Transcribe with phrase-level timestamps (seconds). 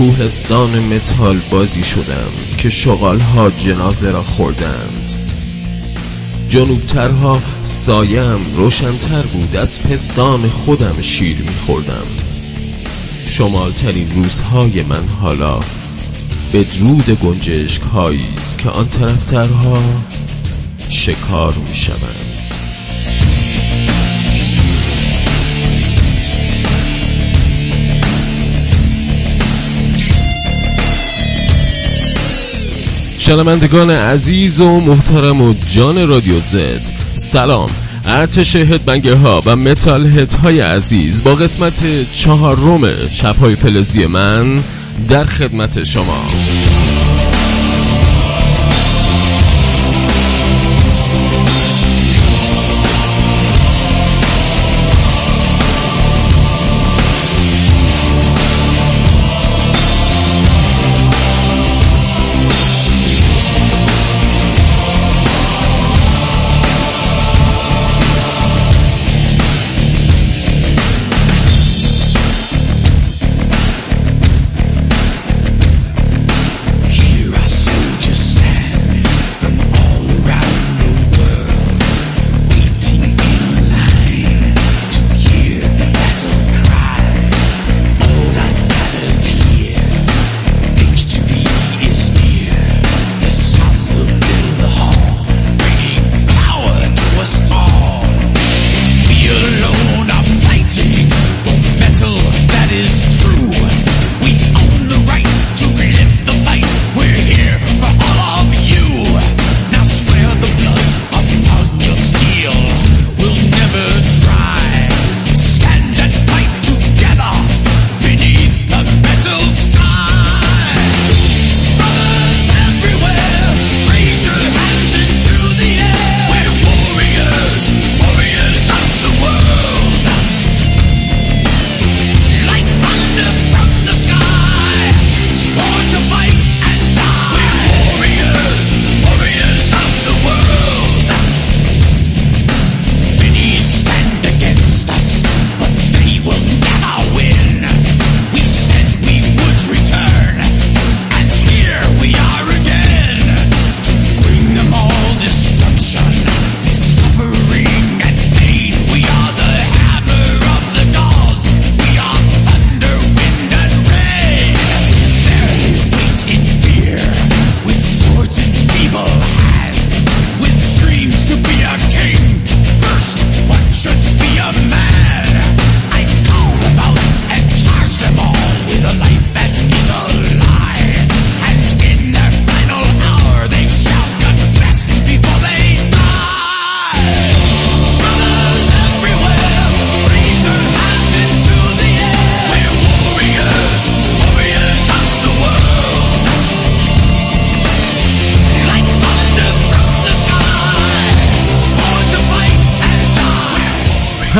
[0.00, 5.12] کوهستان متال بازی شدم که شغال ها جنازه را خوردند.
[6.48, 12.06] جنوبترها سایم روشنتر بود از پستان خودم شیر میخوردم.
[13.24, 15.58] شمالترین روزهای من حالا
[16.52, 19.82] به درود گنجشک است که آن طرفترها
[20.88, 22.29] شکار می‌شوند.
[33.30, 36.80] شنوندگان عزیز و محترم و جان رادیو زد.
[37.16, 37.68] سلام.
[38.04, 44.58] ارتش هدبنگر ها و متال هد های عزیز با قسمت چهارم شبهای فلزی من
[45.08, 46.24] در خدمت شما.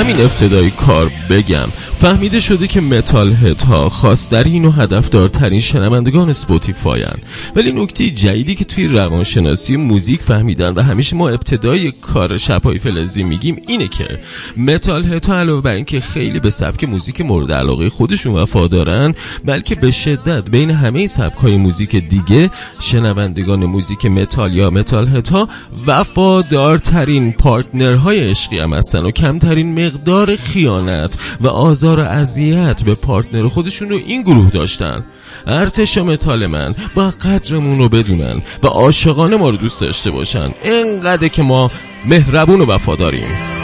[0.00, 1.68] همین ابتدای کار بگم.
[2.00, 7.18] فهمیده شده که metalhead ها خاص‌ترین و هدفدارترین شنوندگان Spotify هن.
[7.56, 13.22] ولی نکته جدیدی که توی روانشناسی موزیک فهمیدن و همیشه ما ابتدای کار شبهای فلزی
[13.22, 14.08] میگیم اینه که
[14.56, 19.90] metalhead ها علاوه بر اینکه خیلی به سبک موزیک مورد علاقه خودشون وفادارن بلکه به
[19.90, 22.50] شدت بین همه سبک های موزیک دیگه
[22.80, 25.48] شنوندگان موزیک متال یا متال ها
[25.86, 32.94] وفادارترین partner های عشقی هم هستن و کمترین مقدار خیانت و آزار و اذیت به
[32.94, 35.04] partner خودشون رو این گروه داشتن.
[35.46, 40.50] ارتش متال من باید قدرمون رو بدونن و عاشقانه ما رو دوست داشته باشن.
[40.64, 41.70] اینقدر که ما
[42.06, 43.59] مهربون و وفاداریم.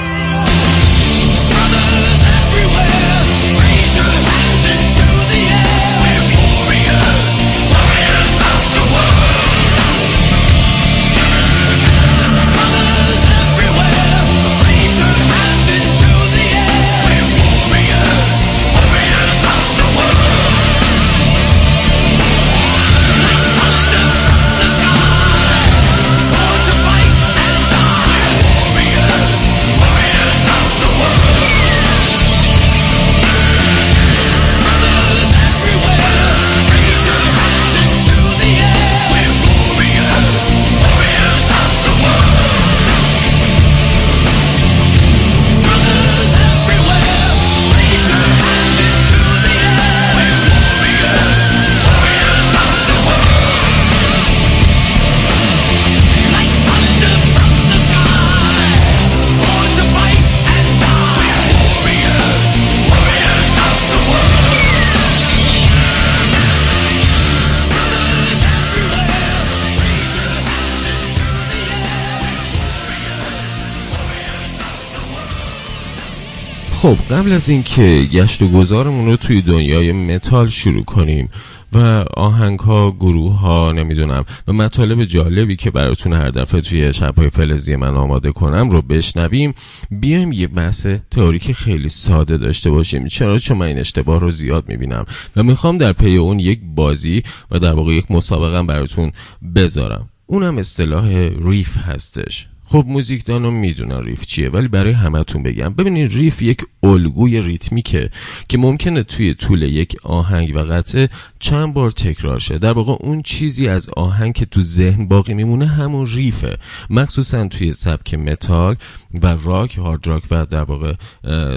[76.77, 81.29] خب قبل از اینکه گشت و گذارمون رو توی دنیای متال شروع کنیم
[81.73, 81.79] و
[82.17, 87.77] آهنگ ها گروه ها نمی‌دونم و مطالب جالبی که براتون هر دفعه توی شبهای فلزی
[87.77, 89.55] من آماده کنم رو بشنویم
[89.91, 94.69] بیایم یه بحث تئوریک خیلی ساده داشته باشیم چرا؟ چون من این اشتباه رو زیاد
[94.69, 95.05] می‌بینم
[95.37, 99.13] و می‌خوام در پی اون یک بازی و در واقع یک مسابقه براتون
[99.55, 100.09] بذارم.
[100.27, 101.09] اونم اصطلاح
[101.43, 102.49] riff هستش.
[102.69, 105.75] خب موزیکدانو می‌دونن riff چیه ولی برای همتون بگم.
[105.75, 108.11] ببینید riff یک الگوی ریتمیکه
[108.49, 111.09] که ممکنه توی طول یک آهنگ و قطعه
[111.39, 112.59] چند بار تکرار شه.
[112.59, 116.57] در واقع اون چیزی از آهنگ که تو ذهن باقی میمونه همون riff ه.
[116.91, 118.77] مخصوصا توی سبک متال
[119.23, 120.95] و راک هارد راک و در واقع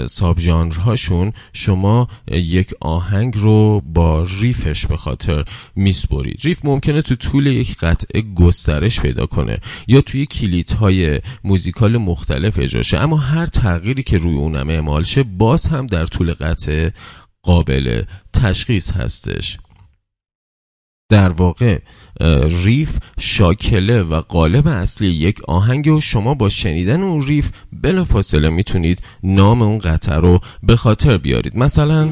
[0.06, 5.44] sub ژانرهاشون شما یک آهنگ رو با riff ش به خاطر
[5.76, 6.40] میسپرید.
[6.44, 9.58] riff ممکنه تو طول یک قطعه گسترش پیدا کنه
[9.88, 10.99] یا توی کلیدهای
[11.44, 12.98] musical مختلف اجرا شه.
[12.98, 16.92] اما هر تغییری که روی اونم اعمال شه باز هم در طول قطعه
[17.42, 18.02] قابل
[18.32, 19.58] تشخیص هستش.
[21.08, 21.78] در واقع
[22.64, 29.02] ریف شاکله و قالب اصلی یک آهنگ و شما با شنیدن اون ریف بلافاصله می‌تونید
[29.22, 31.56] نام اون قطعه رو به خاطر بیارید.
[31.56, 32.10] مثلا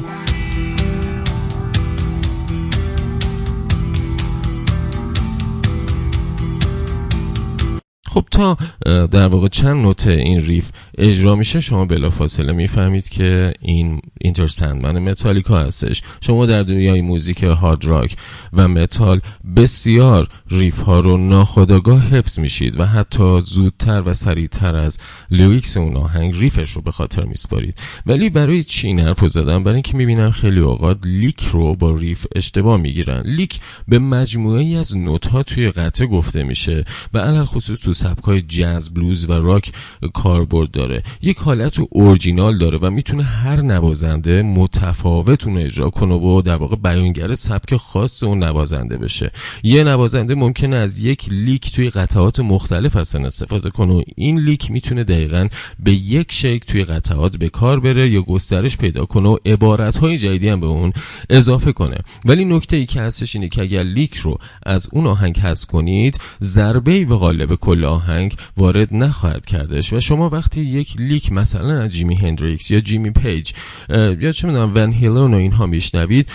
[8.09, 10.71] خب تا در واقع چند نوت این ریف
[11.01, 16.01] اجرا میشه شما بلافاصله می‌فهمید که این Enter Sandman متالیکا هستش.
[16.21, 18.15] شما در دنیای موزیک هارد راک
[18.53, 19.21] و متال
[19.55, 24.99] بسیار riff ها رو ناخودآگاه حفظ میشید و حتی زودتر و سریعتر از
[25.31, 27.77] lyrics اون آهنگ riff ش رو به خاطر میسپارید.
[28.05, 32.77] ولی برای چی این زدم؟ برای اینکه می‌بینم خیلی اوقات lick رو با riff اشتباه
[32.77, 33.21] می‌گیرن.
[33.25, 38.41] lick به مجموعه ای از نوت ها توی قطعه گفته میشه و علی‌الخصوص تو سبکای
[38.41, 39.71] جاز بلوز و راک
[40.13, 40.71] کاربرد
[41.21, 46.75] یک حالت اورجینال داره و می‌تونه هر نوازنده متفاوت اون اجرا کنه و در واقع
[46.75, 49.31] بیانگر سبک خاص اون نوازنده بشه.
[49.63, 54.71] یه نوازنده ممکنه از یک lick توی قطعات مختلف هستن استفاده کنه و این lick
[54.71, 55.47] می‌تونه دقیقا
[55.79, 60.17] به یک شکل توی قطعات به کار بره یا گسترش پیدا کنه و عبارت های
[60.17, 60.93] جدیدی هم به اون
[61.29, 61.97] اضافه کنه.
[62.25, 66.19] ولی نکته ای که هستش اینه که اگر lick رو از اون آهنگ حذف کنید
[66.41, 71.93] ضربه به قالب کل آهنگ وارد نخواهد کردش و شما وقتی یک lick مثلا از
[71.93, 73.51] جیمی هندریکس یا جیمی پیج
[73.89, 76.31] یا چه می‌دونم ون هیلن و اینها میشنوید.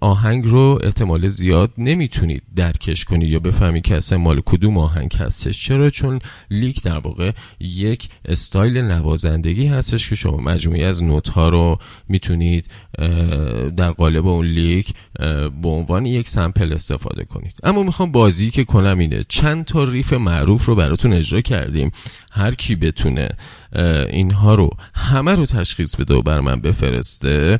[0.00, 5.60] آهنگ رو احتمال زیاد نمی‌تونید درکش کنید یا بفهمید که اصلا مال کدوم آهنگ هستش.
[5.60, 6.18] چرا؟ چون
[6.50, 11.78] lick در واقع یک استایل نوازندگی هستش که شما مجموعه‌ای از نوت ها رو
[12.08, 12.70] می‌تونید
[13.76, 14.94] در قالب اون lick
[15.62, 17.54] به عنوان یک sample استفاده کنید.
[17.62, 19.24] اما می‌خوام بازی که کنم اینه.
[19.28, 21.90] چند تا riff معروف رو براتون اجرا کردیم.
[22.32, 23.28] هر کی بتونه
[24.10, 27.58] اینها رو همه رو تشخیص بده و بر من بفرسته.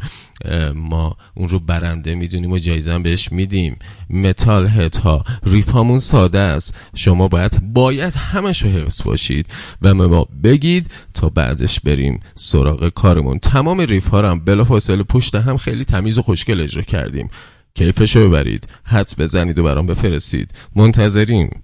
[0.75, 3.79] ما اون رو برنده می‌دونیم و جایزه بهش میدیم.
[4.11, 5.25] metalhead ها.
[5.47, 6.77] riff هامون ساده است.
[6.97, 9.47] شما باید باید همش رو حفظ باشید
[9.83, 13.39] و ما بگید تا بعدش بریم سراغ کارمون.
[13.39, 17.31] تمام ریف ها رو هم بلا فاصله پشت هم خیلی تمیز و خوشگل اجرا کردیم.
[17.75, 18.69] کیفشو ببرید.
[18.85, 20.55] حدس بزنید و برام بفرستید.
[20.77, 21.63] منتظریم.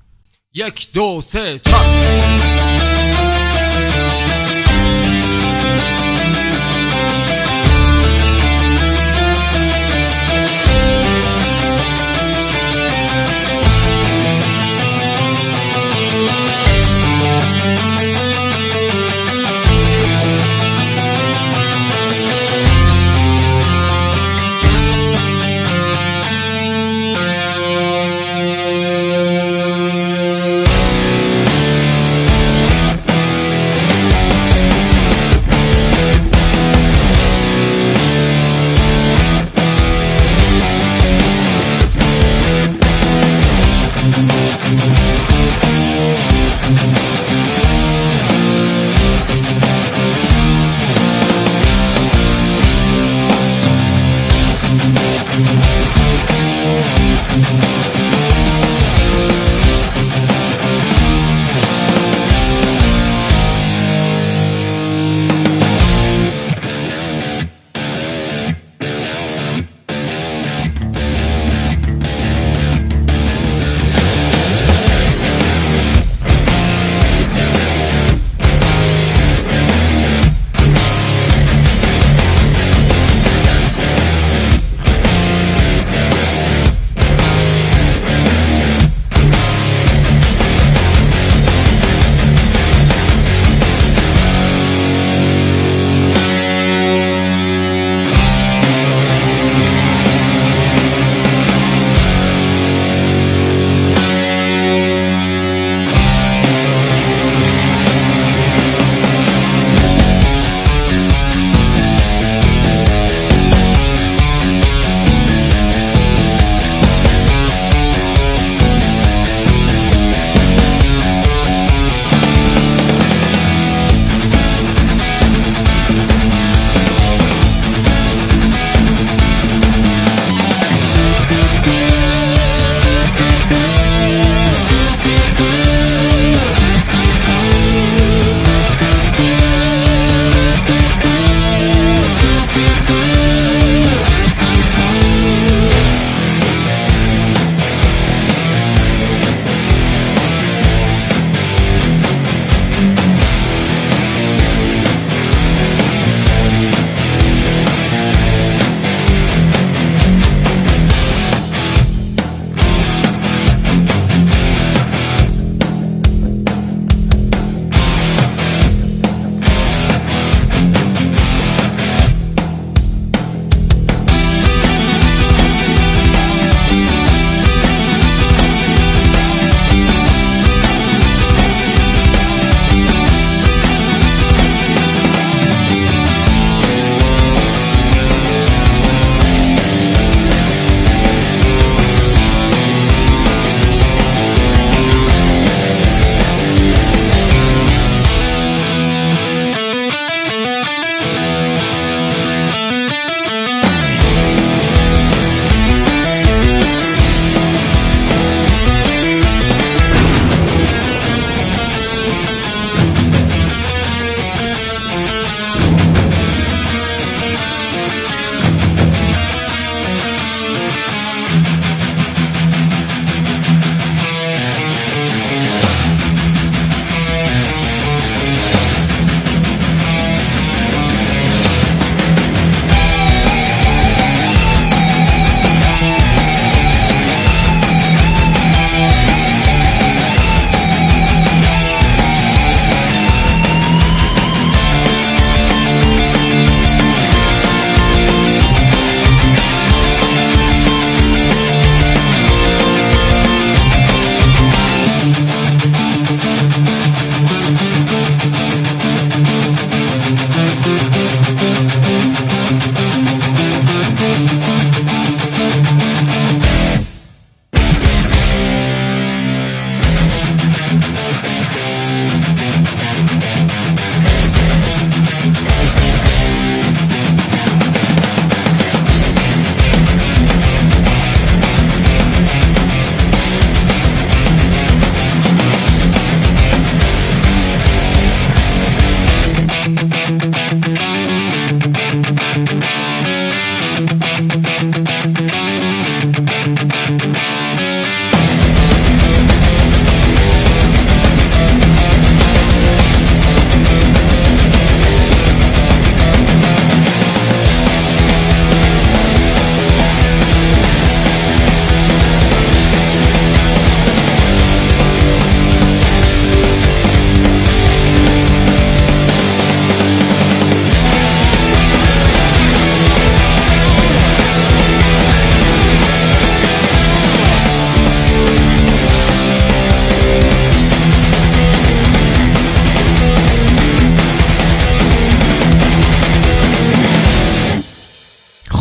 [0.55, 2.58] یک دو سه چهار.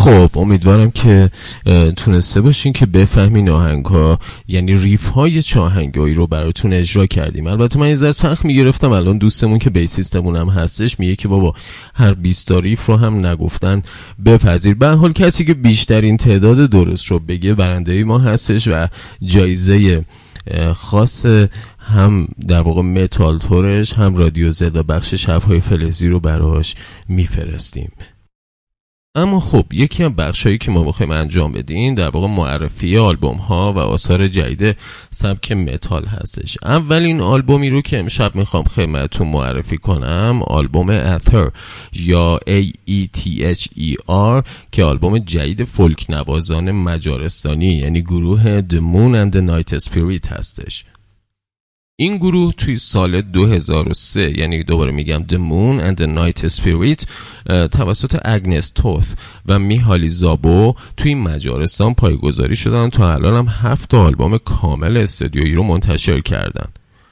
[0.08, 1.30] خب امیدوارم که
[1.96, 7.48] تونسته باشین که بفهمین آهنگ ها یعنی riff های چه آهنگایی رو براتون اجرا کردیم.
[7.48, 8.92] البته من یه ذره سخت می‌گرفتم.
[8.92, 11.54] الان دوستمون که bassist مون هم هستش میگه که بابا
[11.96, 13.82] هر 20 riff رو هم نگفتن
[14.26, 14.76] بپذیر.
[14.76, 18.88] به حال کسی که بیشترین تعداد درست رو بگه برنده ما هستش و
[19.22, 20.06] جایزه
[20.74, 21.26] خاص
[21.80, 26.76] هم در واقع متال تورش هم رادیو زدا بخش شبهای فلزی رو براش
[27.08, 27.92] میفرستیم.
[29.16, 33.74] اما خب یکی از بخشهایی که ما می‌خوایم انجام بدیم در واقع معرفی آلبوم ها
[33.74, 34.78] و آثار جدید
[35.12, 36.58] سبک متال هستش.
[36.64, 41.52] اولین آلبومی رو که امشب می‌خوام خدمتتون معرفی کنم آلبوم اتر
[41.94, 43.22] یا A E T
[43.56, 49.42] H E R که آلبوم جدید فولک نوازان مجارستانی یعنی گروه The Moon and the
[49.42, 50.86] Night Spirit هستش.
[52.00, 57.06] این گروه توی سال 2003 یعنی دوباره میگم The Moon and the Night Spirit
[57.68, 64.38] توسط اگنس توث و میهالی زابو توی مجارستان پایه‌گذاری شدن تا الان هم هفت آلبوم
[64.38, 66.68] کامل استودیویی رو منتشر کردن.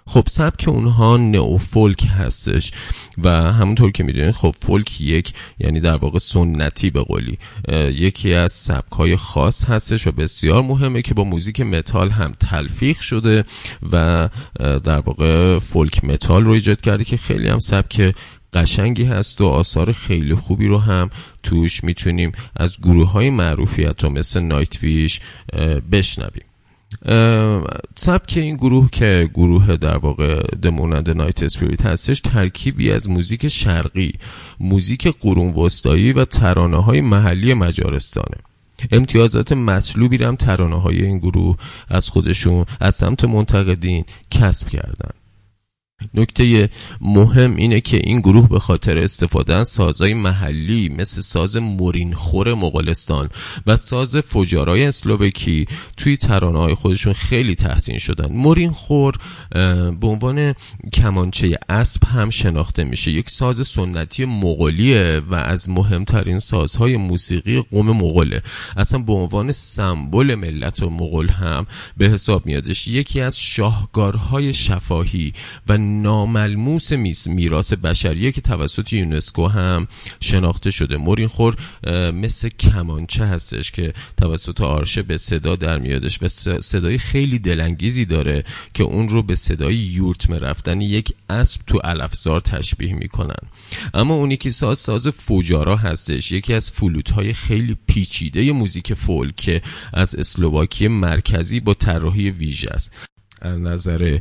[0.08, 2.72] خب سبک اونها نئو فولک هستش
[3.24, 7.38] و همونطور که می‌دونید خب فولک یک یعنی در واقع سنتی به قولی.
[7.92, 13.00] یکی از سبک های خاص هستش و بسیار مهمه که با موزیک متال هم تلفیق
[13.00, 13.44] شده
[13.92, 18.16] و در واقع فولک متال رو ایجاد کرده که خیلی هم سبک
[18.54, 21.10] قشنگی هست و آثار خیلی خوبی رو هم
[21.44, 25.20] توش می‌تونیم از گروه های معروفی حتی مثل نایت ویش
[25.92, 26.44] بشنویم.
[27.96, 34.14] سبک این گروه که گروه در واقع دمونند نایت اسپریت هستش ترکیبی از موزیک شرقی
[34.60, 38.38] موزیک قرون وسطایی و ترانه های محلی مجارستانه.
[38.92, 41.58] امتیازات مطلوبی هم ترانه های این گروه
[41.90, 45.25] از خودشون از سمت منتقدین کسب کردن.
[46.14, 46.70] نکته
[47.02, 53.30] مهم اینه که این گروه به خاطر استفاده از سازهای محلی مثل ساز مورینخور مغولستان
[53.68, 55.66] و ساز فجارای اسلوبکی
[55.98, 58.32] توی ترانه خودشون خیلی تحسین شدن.
[58.32, 59.14] مورینخور
[60.00, 60.54] به عنوان
[60.94, 63.12] کمانچه اسب هم شناخته میشه.
[63.12, 68.42] یک ساز سنتی مغولیه و از مهمترین سازهای موسیقی قوم مغوله.
[68.78, 71.66] اصلا به عنوان سمبل ملت مغول هم
[71.98, 72.88] به حساب میادش.
[72.88, 75.34] یکی از شاهکارهای شفاهی
[75.70, 76.92] و ناملموس
[77.28, 79.88] میراث بشریه که توسط یونسکو هم
[80.20, 80.98] شناخته شده.
[80.98, 81.56] مورین خور
[82.14, 86.28] مثل کمانچه هستش که توسط آرشه به صدا در میادش و
[86.60, 92.40] صدای خیلی دلانگیزی داره که اون رو به صدای یورت رفتن یک اسب تو علفزار
[92.40, 93.50] تشبیه می‌کنن.
[93.94, 96.32] اما اونی که ساز ساز فوجارا هستش.
[96.32, 102.92] یکی از فلوت های خیلی پیچیده موزیک فولک از اسلوواکی مرکزی با طراحی ویژه است.
[103.46, 104.18] نظر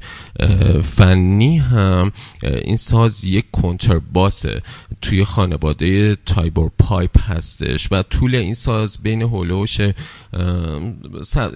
[0.83, 4.63] فنی هم این ساز یک کنترباسه
[5.03, 9.81] توی خانواده tabor pipe هستش و طول این ساز بین هول و حوش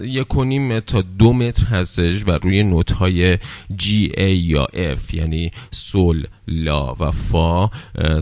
[0.01, 3.37] یک و نیم تا دو متر هستش و روی نوت های
[3.75, 7.69] G A یا F یعنی سول لا و فا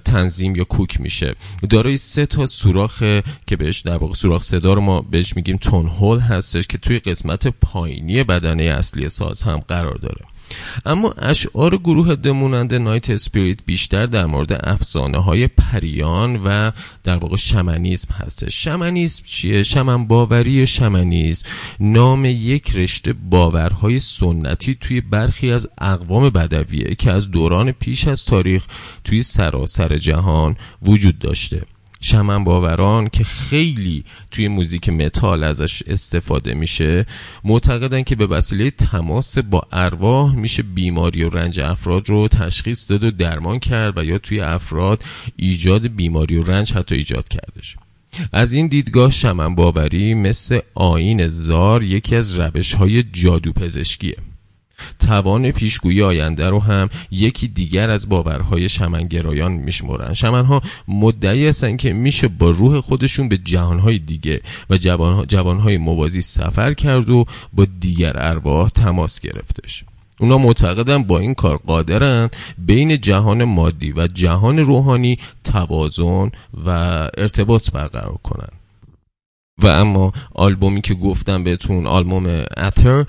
[0.06, 1.36] تنظیم یا کوک میشه.
[1.70, 3.00] دارای سه تا سوراخ
[3.48, 7.00] که بهش در واقع سوراخ صدا رو ما بهش میگیم تون هول هستش که توی
[7.00, 10.26] قسمت پایینی بدنه اصلی ساز هم قرار داره.
[10.86, 16.72] اما اشعار گروه دمونند نایت اسپریت بیشتر در مورد افسانه های پریان و
[17.04, 21.46] در واقع شمنیزم هست شمنیزم چیه؟ شمن باوری شمنیزم.
[21.80, 28.26] نام یک رشته باورهای سنتی توی برخی از اقوام بدویه که از دوران پیش از
[28.26, 28.66] تاریخ
[29.04, 31.77] توی سراسر جهان وجود داشته.
[32.02, 37.06] شمن باوران که خیلی توی موزیک متال ازش استفاده میشه.
[37.44, 43.04] معتقدن که به وسیله تماس با ارواح میشه بیماری و رنج افراد رو تشخیص داد
[43.04, 45.04] و درمان کرد و یا توی افراد
[45.36, 47.76] ایجاد بیماری و رنج حتی ایجاد کردش.
[48.34, 54.16] از این دیدگاه شمن باوری مثل آین زار یکی از روش های جادو پزشکیه
[55.00, 60.14] توان پیشگویی آینده رو هم یکی دیگر از باورهای شمنگرایان میشمرن.
[60.14, 64.78] شمنها مدعی هستن که میشه با روح خودشون به جهانهای دیگه و
[65.28, 69.84] جوانهای موازی سفر کرد و با دیگر ارواح تماس گرفتش.
[70.20, 76.32] اونا معتقدن با این کار قادرن بین جهان مادی و جهان روحانی توازن
[76.66, 76.70] و
[77.18, 78.50] ارتباط برقرار کنن.
[79.62, 83.06] و اما آلبومی که گفتم بهتون آلبوم اتر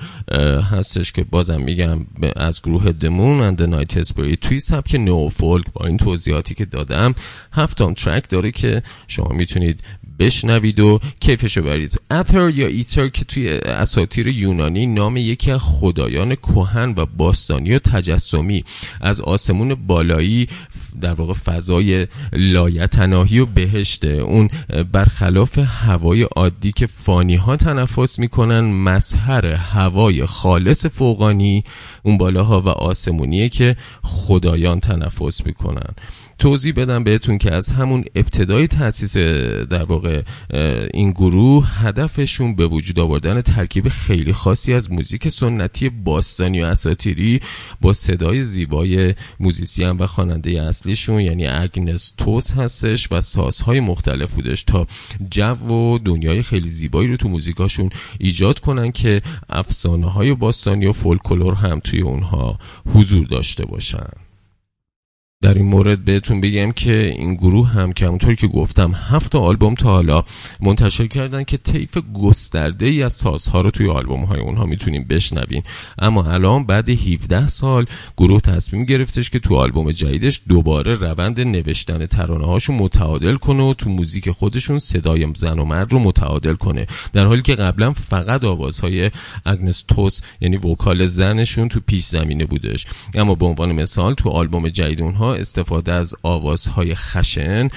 [0.71, 2.07] هستش که بازم میگم
[2.37, 7.15] از گروه دمون اند نایت اسپری توی سبک نو فولک با این توضیحاتی که دادم
[7.53, 9.83] هفتان ترک داره که شما می‌تونید
[10.19, 16.35] بشنوید و کیفشو برید اتر یا ایتر که توی اساطیر یونانی نام یکی از خدایان
[16.35, 18.65] کهن و باستانی و تجسمی.
[19.01, 20.49] از آسمون بالایی
[21.01, 24.09] در واقع فضای لایتناهی و بهشته.
[24.09, 24.49] اون
[24.93, 31.65] برخلاف هوای عادی که فانی ها تنفس می‌کنن مظهر هوای خالص فوقانی
[32.03, 35.95] اون بالاها و آسمونیه که خدایان تنفس می‌کنن.
[36.39, 40.23] توضیح بدم بهتون که از همون ابتدای تاسیس در واقع
[40.95, 47.41] این گروه هدفشون به وجود آوردن ترکیب خیلی خاصی از موزیک سنتی باستانی و اساطیری
[47.81, 54.63] با صدای زیبای موزیسین و خواننده اصلیشون یعنی اگنس توس هستش و سازهای مختلف بودش
[54.63, 54.87] تا
[55.31, 60.93] جو و دنیای خیلی زیبایی رو تو موزیکاشون ایجاد کنن که افسانه های باستانی و
[60.93, 62.59] فولکلور هم توی اونها
[62.95, 64.28] حضور داشته باشن.
[65.43, 69.75] در این مورد بهتون بگم که این گروه هم که همونطور که گفتم هفت آلبوم
[69.75, 70.25] تا حالا
[70.61, 75.63] منتشر کردن که طیف گسترده ای از سازها رو توی آلبوم های اونها می‌تونیم بشنویم.
[75.99, 82.07] اما الان بعد 17 سال گروه تصمیم گرفتش که تو آلبوم جدیدش دوباره روند نوشتن
[82.07, 86.87] ترانه هاشو متعادل کنه و تو موزیک خودشون صدای زن و مرد رو متعادل کنه.
[87.13, 89.11] در حالی که قبلا فقط آوازهای
[89.45, 92.87] اگنس توس یعنی وکال زنشون تو پیش زمینه بودش.
[93.15, 97.69] اما به عنوان مثال تو آلبوم جدید اونها استفاده از آوازهای خشن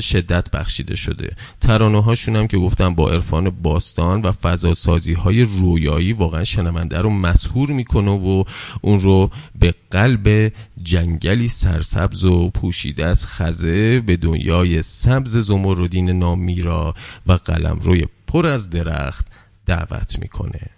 [0.00, 1.36] شدت بخشیده شده.
[1.60, 7.10] ترانه هاشون هم که گفتم با عرفان باستان و فضاسازی های رویایی واقعا شنونده رو
[7.10, 8.44] مسهور می‌کنه و
[8.80, 16.94] اون رو به قلب جنگلی سرسبز و پوشیده از خزه به دنیای سبز زمردین نامیرا
[17.26, 19.26] و قلم روی پر از درخت
[19.66, 20.77] دعوت می‌کنه.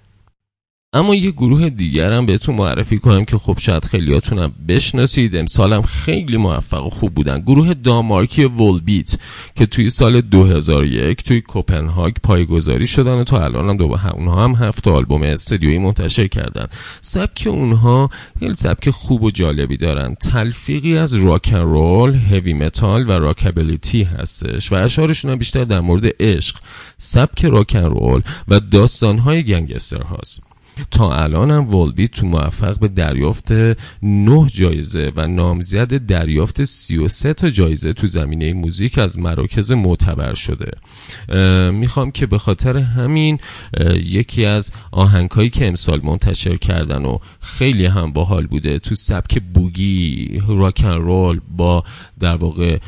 [0.93, 5.37] اما یه گروه دیگر هم بهتون معرفی کنم که خب شاید خیلیاتونم بشناسید.
[5.37, 7.41] امسالم خیلی موفق و خوب بودن.
[7.41, 9.19] گروه دامارکی ولبیت
[9.55, 14.55] که توی سال 2001 توی کوپنهاگ پایگذاری شدن و تا الان هم دو اونها هم
[14.55, 16.67] هفت آلبوم استدیویی منتشر کردن.
[17.01, 20.15] سبک اونها خیلی سبک خوب و جالبی دارن.
[20.15, 26.05] تلفیقی از راک رول هیوی متال و راکابیلیتی هستش و اشعارشون هم بیشتر در مورد
[26.21, 26.57] عشق
[26.99, 30.50] سبک راک رول و داستانهای گنگستر هاست
[30.91, 33.53] تا الان هم ولبیت تو موفق به دریافت
[34.03, 40.71] 9 جایزه و نامزد دریافت 33 تا جایزه تو زمینه موزیک از مراکز معتبر شده.
[41.73, 43.39] می‌خوام که به خاطر همین
[44.05, 50.43] یکی از آهنگهایی که امسال منتشر کردن و خیلی هم باحال بوده تو سبک بوگی
[50.49, 51.85] راکن رول با
[52.21, 52.79] در واقع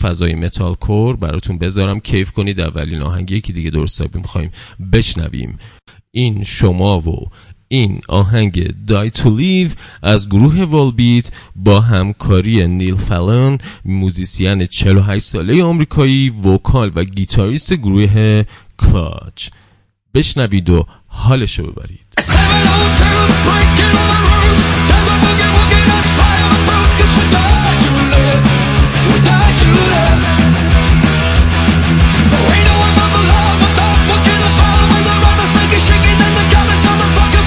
[0.00, 2.60] فضای متال کور براتون بذارم کیف کنید.
[2.60, 4.50] اولین آهنگی که دیگه درست می‌خوایم
[4.92, 5.58] بشنویم.
[6.10, 7.28] این شما و
[7.68, 9.70] این آهنگ Die to Live
[10.02, 18.44] از گروه ولبیت با همکاری نیل فالون موزیسین 48 ساله آمریکایی vocal و گیتاریست گروه
[18.78, 19.48] کلاچ.
[20.14, 22.06] بشنوید و حالش رو ببرید.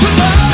[0.06, 0.45] tomorrow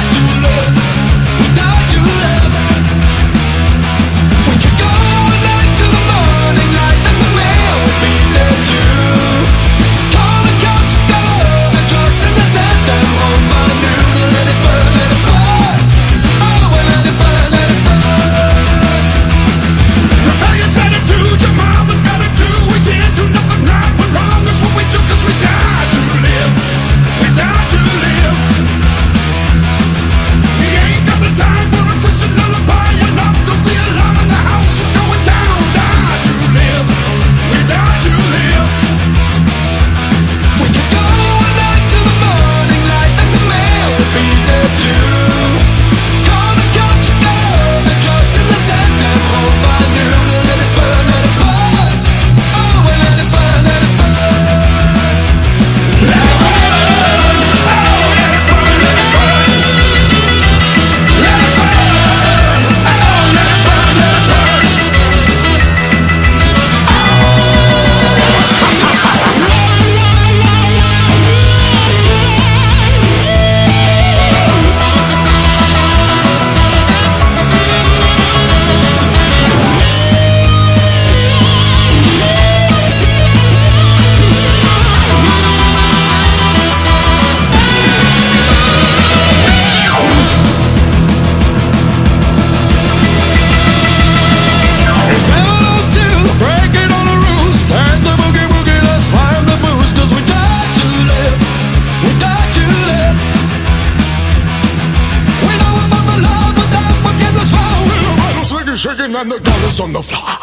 [109.32, 110.41] The dollars on the floor.